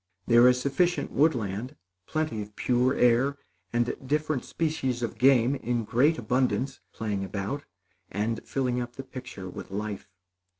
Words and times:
There 0.25 0.47
is 0.47 0.59
sufficient 0.59 1.11
woodland, 1.11 1.75
plenty 2.07 2.41
of 2.41 2.55
pure 2.55 2.95
air, 2.95 3.37
and 3.71 3.95
different 4.03 4.43
species 4.43 5.03
of 5.03 5.19
game, 5.19 5.53
in 5.53 5.83
great 5.83 6.17
abundance, 6.17 6.79
playing 6.91 7.23
about, 7.23 7.65
and 8.09 8.43
filling 8.43 8.81
up 8.81 8.95
the 8.95 9.03
picture 9.03 9.47
with 9.47 9.69
life. 9.69 10.07